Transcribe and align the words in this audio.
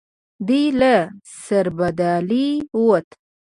دی 0.47 0.63
له 0.79 0.93
سربدالۍ 1.45 2.49
ووت. 2.79 3.09